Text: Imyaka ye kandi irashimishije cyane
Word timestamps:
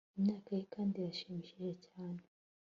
Imyaka 0.17 0.49
ye 0.57 0.63
kandi 0.73 0.93
irashimishije 0.97 1.71
cyane 1.87 2.21